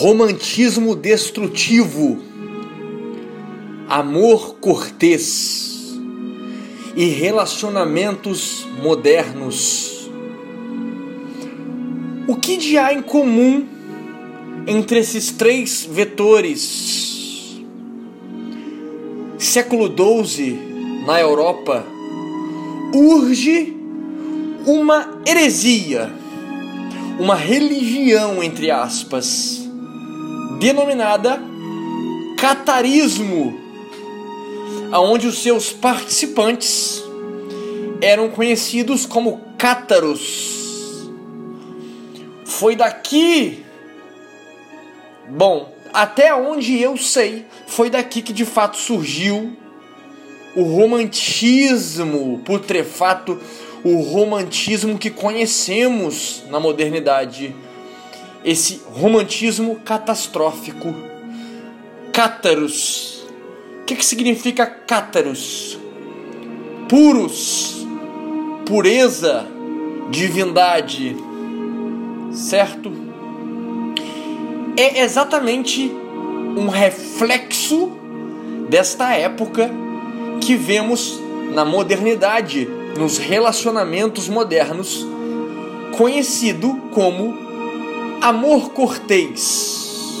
[0.00, 2.18] romantismo destrutivo,
[3.86, 5.94] amor cortês
[6.96, 10.10] e relacionamentos modernos.
[12.26, 13.66] O que há em comum
[14.66, 17.60] entre esses três vetores?
[19.36, 19.86] Século
[20.24, 21.84] XII, na Europa,
[22.94, 23.76] urge
[24.66, 26.10] uma heresia,
[27.18, 29.69] uma religião, entre aspas,
[30.60, 31.42] denominada
[32.36, 33.58] catarismo,
[34.92, 37.02] aonde os seus participantes
[38.02, 41.08] eram conhecidos como cátaros.
[42.44, 43.64] Foi daqui,
[45.30, 49.56] bom, até onde eu sei, foi daqui que de fato surgiu
[50.54, 53.40] o romantismo putrefato,
[53.82, 57.54] o romantismo que conhecemos na modernidade.
[58.44, 60.94] Esse romantismo catastrófico.
[62.12, 63.26] Cátaros.
[63.82, 65.78] O que, que significa cátaros?
[66.88, 67.86] Puros,
[68.66, 69.46] pureza,
[70.10, 71.16] divindade.
[72.32, 72.92] Certo?
[74.76, 75.90] É exatamente
[76.56, 77.92] um reflexo
[78.68, 79.70] desta época
[80.40, 81.20] que vemos
[81.52, 85.06] na modernidade, nos relacionamentos modernos,
[85.96, 87.49] conhecido como
[88.20, 90.18] amor cortês.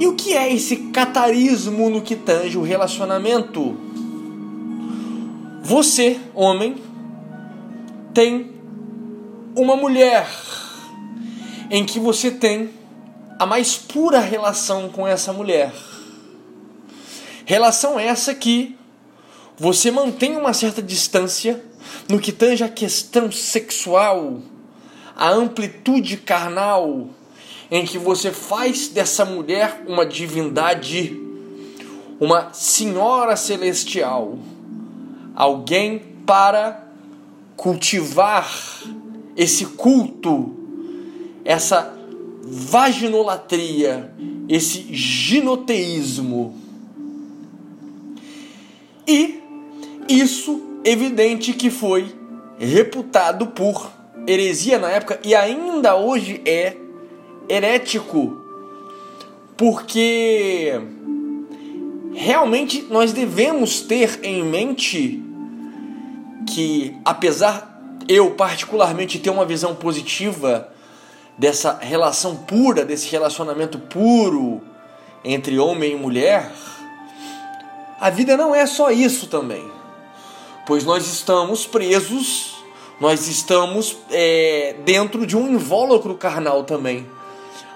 [0.00, 3.76] E o que é esse catarismo no que tange o relacionamento?
[5.62, 6.76] Você, homem,
[8.12, 8.50] tem
[9.54, 10.28] uma mulher
[11.70, 12.70] em que você tem
[13.38, 15.72] a mais pura relação com essa mulher
[17.44, 18.76] Relação essa que
[19.58, 21.62] você mantém uma certa distância
[22.08, 24.40] no que tange a questão sexual,
[25.16, 27.08] a amplitude carnal,
[27.70, 31.18] em que você faz dessa mulher uma divindade,
[32.20, 34.38] uma senhora celestial,
[35.34, 36.86] alguém para
[37.56, 38.50] cultivar
[39.36, 40.54] esse culto,
[41.44, 41.94] essa
[42.42, 44.12] vaginolatria,
[44.48, 46.54] esse ginoteísmo.
[49.06, 49.40] E
[50.08, 52.14] isso evidente que foi
[52.58, 53.90] reputado por
[54.26, 56.76] heresia na época e ainda hoje é
[57.48, 58.40] herético,
[59.56, 60.72] porque
[62.14, 65.22] realmente nós devemos ter em mente
[66.46, 67.72] que apesar
[68.08, 70.68] eu particularmente ter uma visão positiva
[71.38, 74.60] dessa relação pura, desse relacionamento puro
[75.24, 76.50] entre homem e mulher,
[78.00, 79.64] a vida não é só isso também,
[80.66, 82.61] pois nós estamos presos,
[83.02, 87.04] nós estamos é, dentro de um invólucro carnal também.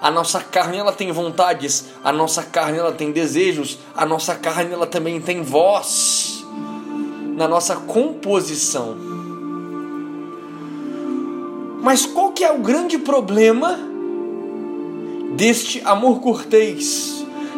[0.00, 4.72] A nossa carne ela tem vontades, a nossa carne ela tem desejos, a nossa carne
[4.72, 6.46] ela também tem voz
[7.36, 8.96] na nossa composição.
[11.82, 13.76] Mas qual que é o grande problema
[15.34, 17.16] deste amor cortês?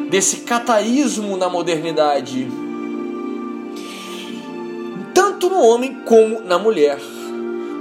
[0.08, 2.48] desse cataísmo na modernidade,
[5.12, 6.98] tanto no homem como na mulher.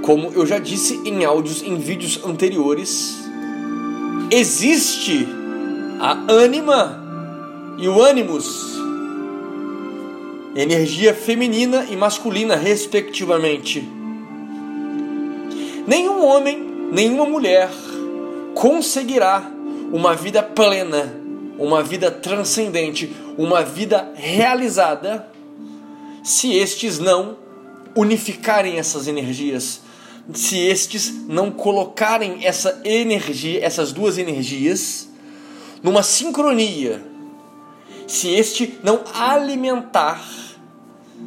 [0.08, 3.18] Como eu já disse em áudios em vídeos anteriores,
[4.30, 5.28] existe
[6.00, 6.98] a ânima
[7.76, 8.74] e o ânimos,
[10.56, 13.86] energia feminina e masculina, respectivamente.
[15.86, 17.68] Nenhum homem, nenhuma mulher
[18.54, 19.52] conseguirá
[19.92, 25.28] uma vida plena uma vida transcendente, uma vida realizada,
[26.24, 27.36] se estes não
[27.94, 29.82] unificarem essas energias,
[30.32, 35.08] se estes não colocarem essa energia, essas duas energias,
[35.82, 37.02] numa sincronia,
[38.06, 40.22] se este não alimentar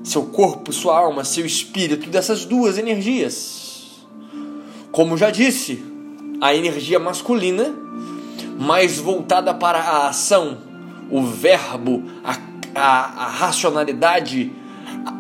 [0.04, 4.02] seu corpo, sua alma, seu espírito dessas duas energias.
[4.92, 5.84] Como já disse,
[6.40, 7.74] a energia masculina
[8.58, 10.58] mais voltada para a ação,
[11.10, 12.38] o verbo, a,
[12.76, 14.52] a, a racionalidade,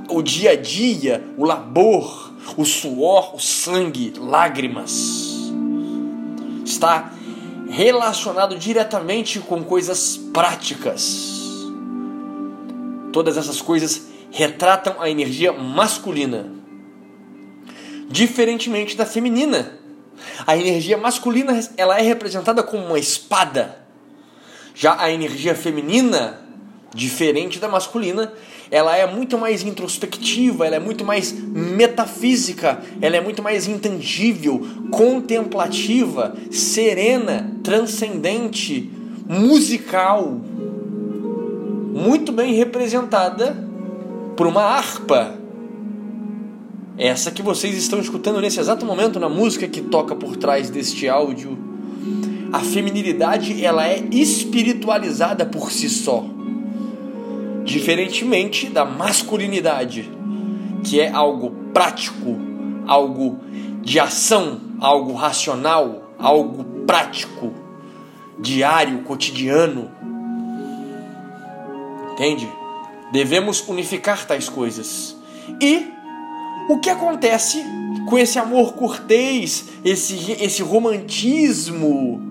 [0.09, 5.51] o dia a dia, o labor, o suor, o sangue, lágrimas.
[6.65, 7.11] Está
[7.69, 11.39] relacionado diretamente com coisas práticas.
[13.11, 16.49] Todas essas coisas retratam a energia masculina,
[18.09, 19.81] diferentemente da feminina
[20.45, 23.79] a energia masculina ela é representada como uma espada.
[24.73, 26.39] Já a energia feminina,
[26.93, 28.33] diferente da masculina,
[28.69, 34.65] ela é muito mais introspectiva, ela é muito mais metafísica, ela é muito mais intangível,
[34.89, 38.89] contemplativa, serena, transcendente,
[39.27, 40.39] musical,
[41.93, 43.55] muito bem representada
[44.35, 45.35] por uma harpa.
[46.97, 51.07] Essa que vocês estão escutando nesse exato momento na música que toca por trás deste
[51.07, 51.57] áudio.
[52.51, 56.40] A feminilidade, ela é espiritualizada por si só
[57.63, 60.09] diferentemente da masculinidade,
[60.83, 62.37] que é algo prático,
[62.87, 63.39] algo
[63.81, 67.53] de ação, algo racional, algo prático,
[68.39, 69.91] diário, cotidiano.
[72.13, 72.47] Entende?
[73.11, 75.15] Devemos unificar tais coisas.
[75.59, 75.87] E
[76.69, 77.63] o que acontece
[78.07, 82.21] com esse amor cortês, esse, esse romantismo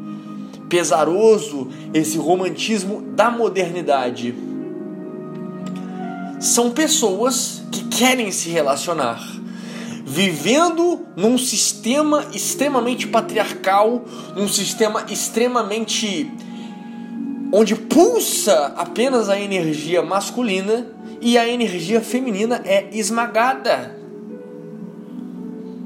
[0.69, 4.50] pesaroso, esse romantismo da modernidade?
[6.41, 9.23] São pessoas que querem se relacionar,
[10.07, 14.05] vivendo num sistema extremamente patriarcal,
[14.35, 16.29] num sistema extremamente
[17.53, 20.87] onde pulsa apenas a energia masculina
[21.21, 23.99] e a energia feminina é esmagada.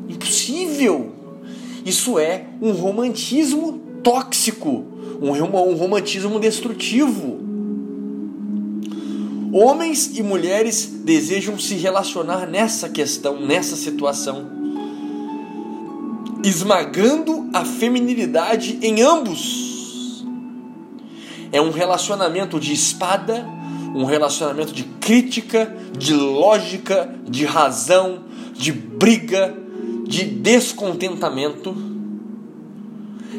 [0.09, 1.12] Impossível.
[1.85, 4.85] Isso é um romantismo tóxico,
[5.21, 7.44] um, romantismo destrutivo.
[9.56, 14.51] Homens e mulheres desejam se relacionar nessa questão, nessa situação,
[16.43, 20.25] esmagando a feminilidade em ambos.
[21.53, 23.47] É um relacionamento de espada,
[23.95, 28.25] um relacionamento de crítica, de lógica, de razão,
[28.55, 29.56] de briga,
[30.05, 31.77] de descontentamento.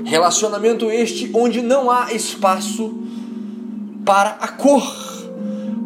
[0.05, 3.03] Relacionamento este onde não há espaço
[4.05, 5.13] para a cor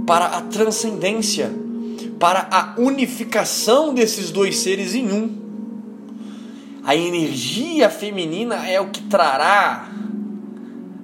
[0.09, 1.53] para a transcendência,
[2.19, 6.81] para a unificação desses dois seres em um.
[6.83, 9.87] A energia feminina é o que trará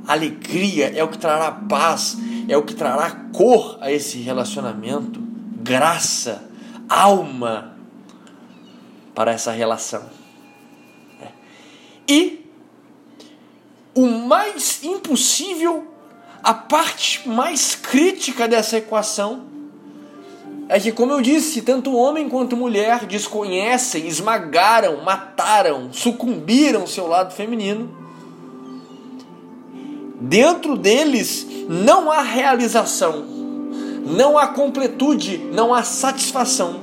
[0.07, 2.17] alegria, é o que trará paz,
[2.47, 5.21] é o que trará cor a esse relacionamento,
[5.61, 6.49] graça,
[6.89, 7.77] alma
[9.13, 10.09] para essa relação.
[11.21, 11.27] É.
[12.09, 12.49] E
[13.93, 15.94] o mais impossível
[16.45, 19.45] a parte mais crítica dessa equação
[20.69, 27.33] é que, como eu disse, tanto homem quanto mulher desconhecem, esmagaram, mataram, sucumbiram seu lado
[27.33, 27.89] feminino.
[30.21, 33.25] Dentro deles não há realização,
[34.05, 36.79] não há completude, não há satisfação.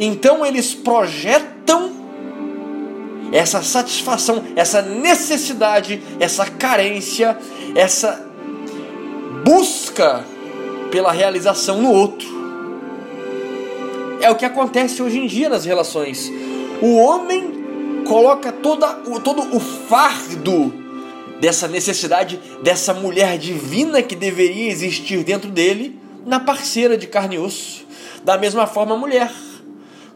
[0.00, 1.92] Então eles projetam
[3.30, 7.38] essa satisfação, essa necessidade, essa carência,
[7.74, 8.31] essa
[9.44, 10.24] busca
[10.90, 12.28] pela realização no outro.
[14.20, 16.30] É o que acontece hoje em dia nas relações.
[16.80, 18.88] O homem coloca toda,
[19.24, 20.72] todo o fardo
[21.40, 27.38] dessa necessidade, dessa mulher divina que deveria existir dentro dele, na parceira de carne e
[27.38, 27.84] osso.
[28.22, 29.32] Da mesma forma, a mulher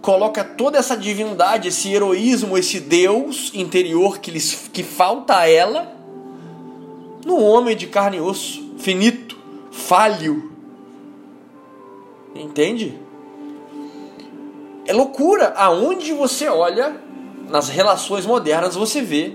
[0.01, 5.93] coloca toda essa divindade, esse heroísmo, esse Deus interior que, lhes, que falta a ela,
[7.25, 9.37] no homem de carne e osso finito,
[9.71, 10.53] falho.
[12.35, 12.99] Entende?
[14.87, 15.55] É loucura.
[15.57, 17.01] Aonde você olha
[17.49, 19.35] nas relações modernas, você vê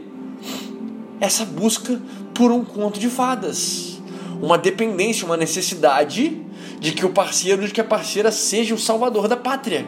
[1.20, 2.02] essa busca
[2.34, 4.02] por um conto de fadas,
[4.42, 6.42] uma dependência, uma necessidade
[6.80, 9.86] de que o parceiro, de que a parceira seja o salvador da pátria,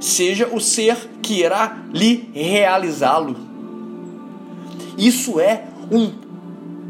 [0.00, 3.36] seja o ser que irá lhe realizá-lo.
[4.96, 6.12] Isso é um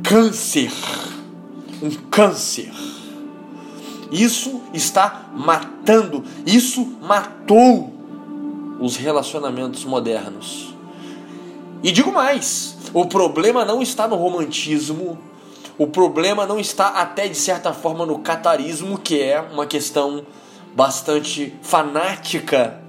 [0.03, 0.71] câncer
[1.85, 2.73] um câncer.
[4.11, 7.93] Isso está matando, isso matou
[8.81, 10.75] os relacionamentos modernos.
[11.83, 15.19] E digo mais: o problema não está no romantismo,
[15.77, 20.25] o problema não está até de certa forma no catarismo, que é uma questão
[20.75, 22.81] bastante fanática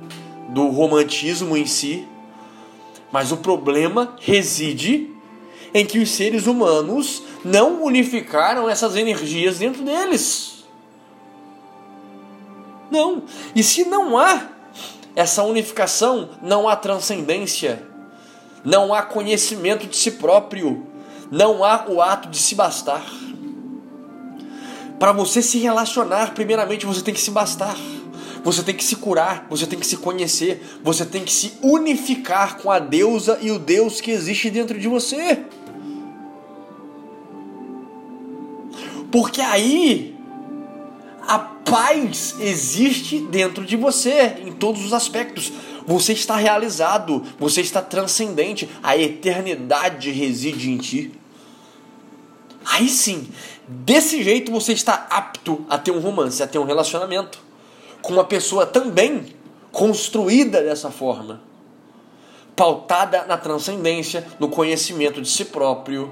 [0.49, 2.07] do romantismo em si,
[3.11, 5.09] mas o problema reside
[5.73, 10.65] em que os seres humanos não unificaram essas energias dentro deles.
[12.89, 13.23] Não.
[13.55, 14.47] E se não há
[15.15, 17.83] essa unificação, não há transcendência,
[18.63, 20.87] não há conhecimento de si próprio,
[21.29, 23.05] não há o ato de se bastar.
[24.97, 27.77] Para você se relacionar, primeiramente você tem que se bastar.
[28.43, 32.57] Você tem que se curar, você tem que se conhecer, você tem que se unificar
[32.57, 35.45] com a deusa e o Deus que existe dentro de você.
[39.11, 40.15] Porque aí
[41.65, 45.51] paz existe dentro de você, em todos os aspectos.
[45.85, 51.11] Você está realizado, você está transcendente, a eternidade reside em ti.
[52.63, 53.27] Aí sim,
[53.67, 57.39] desse jeito você está apto a ter um romance, a ter um relacionamento
[58.01, 59.25] com uma pessoa também
[59.71, 61.41] construída dessa forma,
[62.55, 66.11] pautada na transcendência, no conhecimento de si próprio,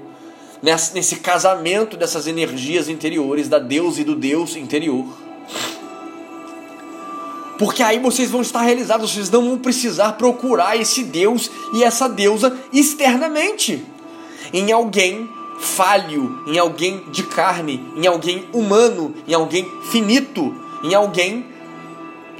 [0.64, 5.06] nesse casamento dessas energias interiores, da Deus e do Deus interior.
[7.58, 12.08] Porque aí vocês vão estar realizados, vocês não vão precisar procurar esse Deus e essa
[12.08, 13.84] deusa externamente,
[14.52, 15.28] em alguém
[15.60, 21.46] falho, em alguém de carne, em alguém humano, em alguém finito, em alguém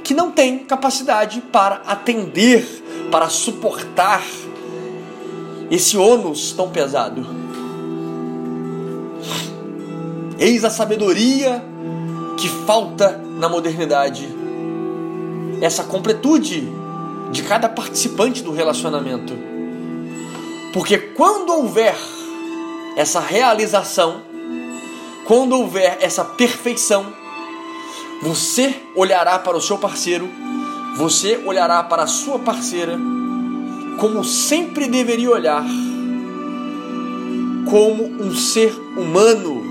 [0.03, 2.63] que não tem capacidade para atender,
[3.09, 4.23] para suportar
[5.71, 7.44] esse ônus tão pesado.
[10.37, 11.63] Eis a sabedoria
[12.37, 14.27] que falta na modernidade.
[15.61, 16.67] Essa completude
[17.31, 19.33] de cada participante do relacionamento.
[20.73, 21.95] Porque quando houver
[22.95, 24.21] essa realização,
[25.25, 27.05] quando houver essa perfeição,
[28.21, 30.29] você olhará para o seu parceiro,
[30.95, 32.97] você olhará para a sua parceira,
[33.99, 35.63] como sempre deveria olhar,
[37.69, 39.64] como um ser humano.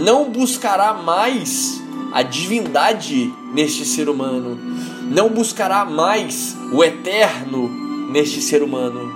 [0.00, 1.80] Não buscará mais
[2.12, 4.58] a divindade neste ser humano,
[5.10, 7.68] não buscará mais o eterno
[8.10, 9.12] neste ser humano.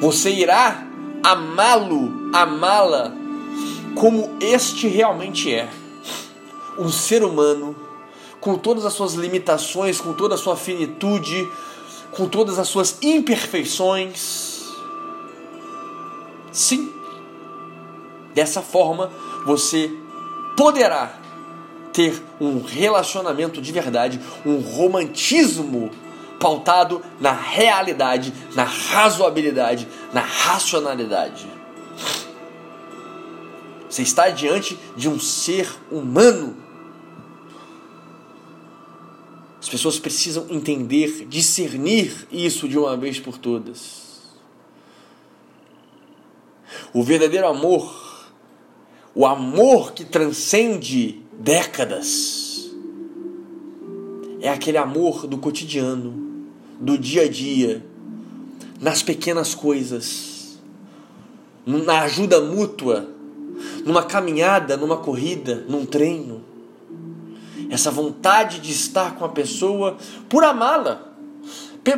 [0.00, 0.84] Você irá
[1.22, 3.14] amá-lo, amá-la
[3.94, 5.68] como este realmente é.
[6.76, 7.76] Um ser humano
[8.40, 11.48] com todas as suas limitações, com toda a sua finitude,
[12.10, 14.64] com todas as suas imperfeições.
[16.50, 16.92] Sim,
[18.34, 19.10] dessa forma
[19.44, 19.90] você
[20.56, 21.18] poderá
[21.92, 25.90] ter um relacionamento de verdade, um romantismo
[26.38, 31.46] pautado na realidade, na razoabilidade, na racionalidade.
[33.88, 36.56] Você está diante de um ser humano.
[39.60, 44.00] As pessoas precisam entender, discernir isso de uma vez por todas.
[46.94, 48.09] O verdadeiro amor,
[49.14, 52.70] o amor que transcende décadas,
[54.40, 56.46] é aquele amor do cotidiano,
[56.78, 57.84] do dia a dia,
[58.80, 60.58] nas pequenas coisas,
[61.66, 63.08] na ajuda mútua,
[63.84, 66.42] numa caminhada, numa corrida, num treino.
[67.68, 69.96] Essa vontade de estar com a pessoa
[70.28, 71.09] por amá-la,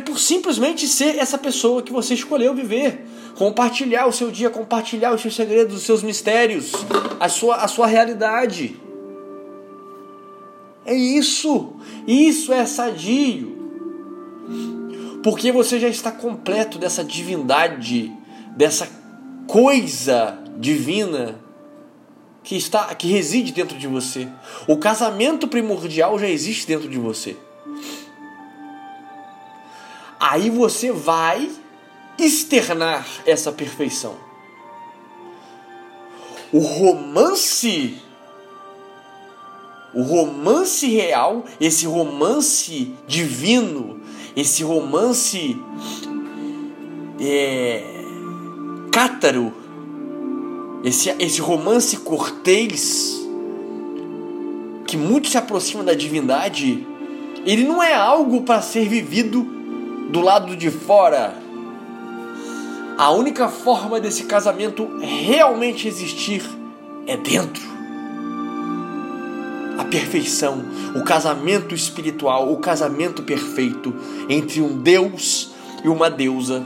[0.05, 5.21] por simplesmente ser essa pessoa que você escolheu viver, compartilhar o seu dia, compartilhar os
[5.21, 6.71] seus segredos, os seus mistérios,
[7.19, 8.75] a sua, a sua realidade.
[10.85, 11.73] É isso,
[12.07, 13.63] isso é sadio
[15.23, 18.11] porque você já está completo dessa divindade,
[18.57, 18.87] dessa
[19.47, 21.39] coisa divina
[22.43, 24.27] que está que reside dentro de você.
[24.67, 27.37] O casamento primordial já existe dentro de você.
[30.33, 31.47] Aí você vai
[32.17, 34.15] externar essa perfeição.
[36.51, 38.01] O romance
[39.93, 43.99] o romance real, esse romance divino,
[44.35, 45.55] esse romance
[47.21, 47.83] é,
[48.91, 49.53] cátaro,
[50.83, 53.23] esse, esse romance cortês,
[54.87, 56.87] que muito se aproxima da divindade,
[57.45, 59.61] ele não é algo para ser vivido
[60.13, 61.33] do lado de fora.
[62.95, 66.43] A única forma desse casamento realmente existir
[67.07, 67.73] é dentro
[69.75, 70.63] a perfeição,
[70.95, 73.91] o casamento espiritual, o casamento perfeito
[74.29, 75.49] entre um Deus
[75.83, 76.63] e uma deusa,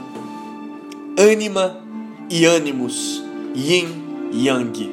[1.18, 1.80] ânima
[2.28, 3.24] e ânimos,
[3.56, 3.88] yin
[4.30, 4.92] e yang.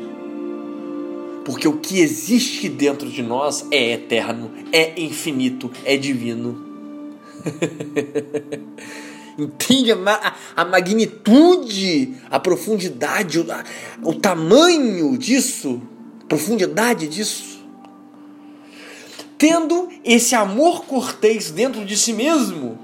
[1.44, 6.75] Porque o que existe dentro de nós é eterno, é infinito, é divino.
[9.38, 13.64] Entende a, a, magnitude, a profundidade, o, a,
[14.02, 15.82] o tamanho disso,
[16.28, 17.56] profundidade disso?
[19.38, 22.78] tendo esse amor cortês dentro de si mesmo,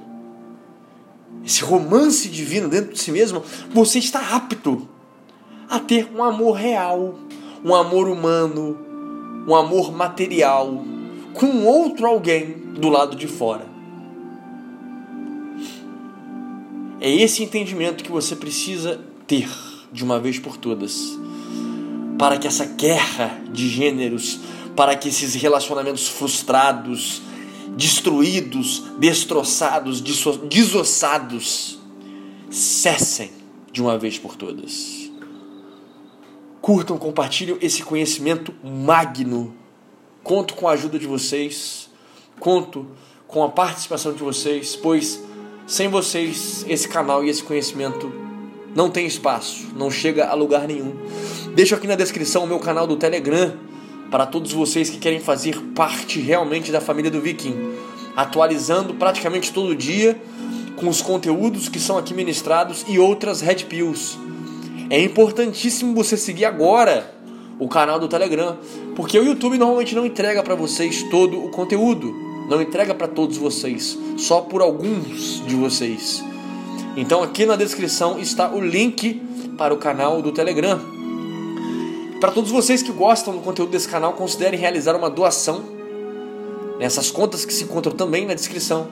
[1.45, 4.87] esse romance divino dentro de si mesmo, você está apto
[5.69, 7.15] a ter um amor real,
[7.63, 8.77] um amor humano,
[9.47, 10.83] um amor material
[11.33, 13.70] com outro alguém do lado de fora.
[17.01, 19.49] É esse entendimento que você precisa ter
[19.91, 21.19] de uma vez por todas,
[22.17, 24.39] para que essa guerra de gêneros
[24.75, 27.21] para que esses relacionamentos frustrados,
[27.75, 31.79] destruídos, destroçados, desossados
[32.49, 33.31] cessem
[33.71, 35.11] de uma vez por todas.
[36.61, 39.55] Curtam, compartilhem esse conhecimento magno.
[40.23, 41.89] Conto com a ajuda de vocês,
[42.39, 42.87] conto
[43.27, 45.23] com a participação de vocês, pois
[45.71, 48.11] sem vocês esse canal e esse conhecimento
[48.75, 50.93] não tem espaço, não chega a lugar nenhum.
[51.55, 53.53] Deixo aqui na descrição o meu canal do Telegram
[54.11, 57.55] para todos vocês que querem fazer parte realmente da família do Viking,
[58.17, 60.21] atualizando praticamente todo dia
[60.75, 64.19] com os conteúdos que são aqui ministrados e outras Red Pills.
[64.89, 67.15] É importantíssimo você seguir agora
[67.57, 68.57] o canal do Telegram,
[68.93, 73.37] porque o YouTube normalmente não entrega para vocês todo o conteúdo, não entrega para todos
[73.37, 76.21] vocês, só por alguns de vocês.
[76.97, 79.21] Então aqui na descrição está o link
[79.57, 80.77] para o canal do Telegram.
[82.19, 85.63] Para todos vocês que gostam do conteúdo desse canal, considerem realizar uma doação
[86.77, 88.89] nessas contas que se encontram também na descrição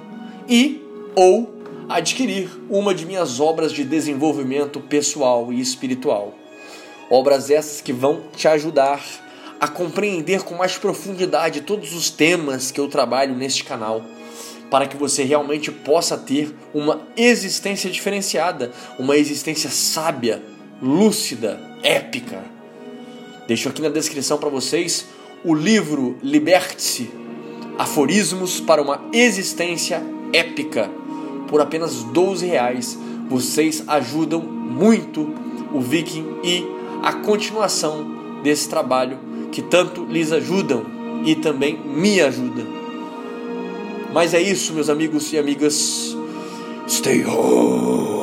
[0.48, 0.82] e
[1.14, 1.54] ou
[1.90, 6.34] adquirir uma de minhas obras de desenvolvimento pessoal e espiritual.
[7.12, 9.04] Obras essas que vão te ajudar
[9.60, 14.04] a compreender com mais profundidade todos os temas que eu trabalho neste canal,
[14.70, 20.42] para que você realmente possa ter uma existência diferenciada, uma existência sábia,
[20.82, 22.44] lúcida, épica.
[23.48, 25.06] Deixo aqui na descrição para vocês
[25.44, 27.10] o livro Liberte-se
[27.78, 30.92] Aforismos para uma Existência Épica
[31.48, 32.98] por apenas 12 reais.
[33.30, 35.34] Vocês ajudam muito
[35.74, 36.66] o Viking e
[37.02, 40.86] a continuação desse trabalho que tanto lhes ajudam
[41.26, 42.66] e também me ajudam.
[44.14, 46.18] Mas é isso, meus amigos e amigas.
[46.88, 48.19] Stay home.